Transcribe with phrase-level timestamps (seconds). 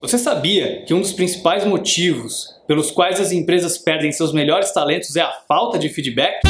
[0.00, 5.16] Você sabia que um dos principais motivos pelos quais as empresas perdem seus melhores talentos
[5.16, 6.40] é a falta de feedback?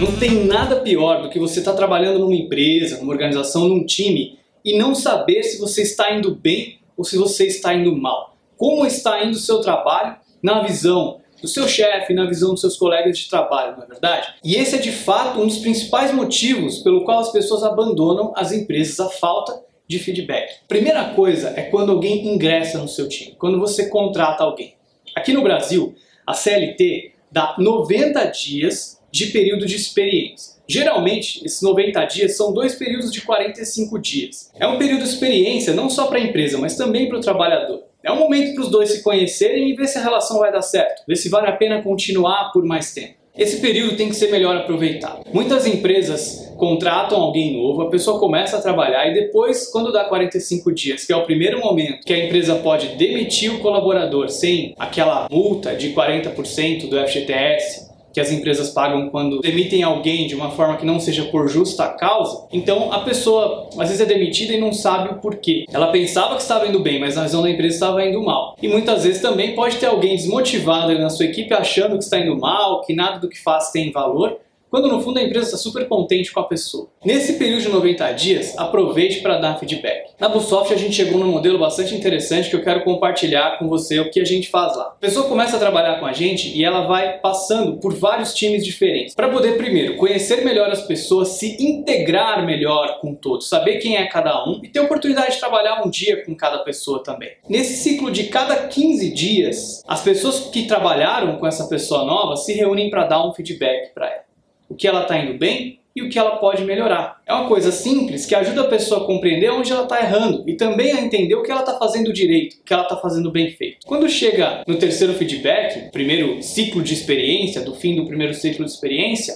[0.00, 3.84] Não tem nada pior do que você estar tá trabalhando numa empresa, numa organização, num
[3.84, 8.36] time e não saber se você está indo bem ou se você está indo mal.
[8.56, 12.76] Como está indo o seu trabalho na visão do seu chefe, na visão dos seus
[12.76, 14.34] colegas de trabalho, não é verdade?
[14.44, 18.52] E esse é de fato um dos principais motivos pelo qual as pessoas abandonam as
[18.52, 20.60] empresas, a falta de feedback.
[20.66, 24.74] Primeira coisa é quando alguém ingressa no seu time, quando você contrata alguém.
[25.14, 25.94] Aqui no Brasil,
[26.26, 30.56] a CLT dá 90 dias de período de experiência.
[30.68, 34.50] Geralmente, esses 90 dias são dois períodos de 45 dias.
[34.58, 37.84] É um período de experiência não só para a empresa, mas também para o trabalhador.
[38.06, 40.62] É um momento para os dois se conhecerem e ver se a relação vai dar
[40.62, 43.14] certo, ver se vale a pena continuar por mais tempo.
[43.36, 45.24] Esse período tem que ser melhor aproveitado.
[45.32, 50.72] Muitas empresas contratam alguém novo, a pessoa começa a trabalhar e depois, quando dá 45
[50.72, 55.26] dias, que é o primeiro momento que a empresa pode demitir o colaborador sem aquela
[55.28, 57.85] multa de 40% do FGTS,
[58.16, 61.86] que as empresas pagam quando demitem alguém de uma forma que não seja por justa
[61.86, 65.66] causa, então a pessoa às vezes é demitida e não sabe o porquê.
[65.70, 68.56] Ela pensava que estava indo bem, mas na visão da empresa estava indo mal.
[68.62, 72.34] E muitas vezes também pode ter alguém desmotivado na sua equipe achando que está indo
[72.38, 74.38] mal, que nada do que faz tem valor,
[74.76, 76.90] quando no fundo a empresa está super contente com a pessoa.
[77.02, 80.10] Nesse período de 90 dias, aproveite para dar feedback.
[80.20, 83.98] Na Busoft a gente chegou num modelo bastante interessante que eu quero compartilhar com você
[84.00, 84.88] o que a gente faz lá.
[84.88, 88.62] A pessoa começa a trabalhar com a gente e ela vai passando por vários times
[88.62, 93.96] diferentes para poder primeiro conhecer melhor as pessoas, se integrar melhor com todos, saber quem
[93.96, 97.30] é cada um e ter oportunidade de trabalhar um dia com cada pessoa também.
[97.48, 102.52] Nesse ciclo de cada 15 dias, as pessoas que trabalharam com essa pessoa nova se
[102.52, 104.25] reúnem para dar um feedback para ela
[104.68, 107.22] o que ela está indo bem e o que ela pode melhorar.
[107.24, 110.54] É uma coisa simples que ajuda a pessoa a compreender onde ela está errando e
[110.54, 113.50] também a entender o que ela está fazendo direito, o que ela está fazendo bem
[113.50, 113.86] feito.
[113.86, 118.70] Quando chega no terceiro feedback, primeiro ciclo de experiência, do fim do primeiro ciclo de
[118.70, 119.34] experiência,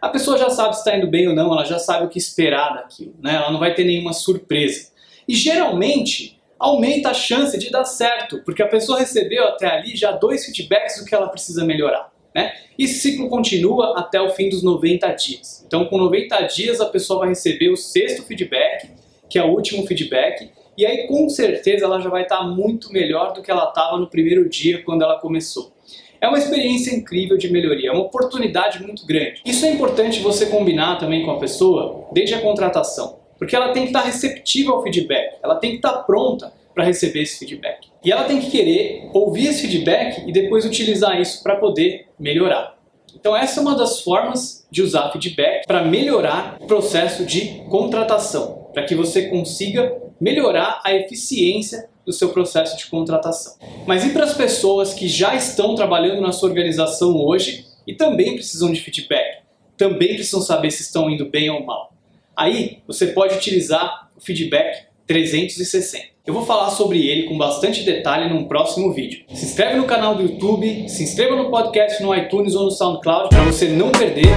[0.00, 2.18] a pessoa já sabe se está indo bem ou não, ela já sabe o que
[2.18, 3.34] esperar daquilo, né?
[3.34, 4.90] ela não vai ter nenhuma surpresa.
[5.26, 10.12] E geralmente aumenta a chance de dar certo, porque a pessoa recebeu até ali já
[10.12, 12.12] dois feedbacks do que ela precisa melhorar.
[12.34, 12.52] Né?
[12.78, 15.64] Esse ciclo continua até o fim dos 90 dias.
[15.66, 18.90] Então, com 90 dias, a pessoa vai receber o sexto feedback,
[19.28, 23.32] que é o último feedback, e aí com certeza ela já vai estar muito melhor
[23.32, 25.72] do que ela estava no primeiro dia quando ela começou.
[26.20, 29.42] É uma experiência incrível de melhoria, é uma oportunidade muito grande.
[29.44, 33.82] Isso é importante você combinar também com a pessoa desde a contratação, porque ela tem
[33.82, 37.88] que estar receptiva ao feedback, ela tem que estar pronta para receber esse feedback.
[38.04, 42.78] E ela tem que querer ouvir esse feedback e depois utilizar isso para poder melhorar.
[43.14, 48.70] Então essa é uma das formas de usar feedback para melhorar o processo de contratação,
[48.72, 53.56] para que você consiga melhorar a eficiência do seu processo de contratação.
[53.86, 58.34] Mas e para as pessoas que já estão trabalhando na sua organização hoje e também
[58.34, 59.42] precisam de feedback?
[59.76, 61.92] Também precisam saber se estão indo bem ou mal.
[62.36, 66.11] Aí você pode utilizar o feedback 360.
[66.24, 69.24] Eu vou falar sobre ele com bastante detalhe num próximo vídeo.
[69.34, 73.28] Se inscreve no canal do YouTube, se inscreva no podcast no iTunes ou no SoundCloud
[73.28, 74.28] para você não perder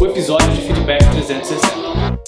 [0.00, 2.18] o episódio de Feedback 360.